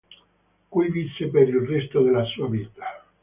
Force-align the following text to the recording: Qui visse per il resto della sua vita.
Qui 0.75 0.87
visse 0.95 1.27
per 1.27 1.43
il 1.47 1.59
resto 1.59 2.01
della 2.01 2.23
sua 2.25 2.47
vita. 2.49 3.03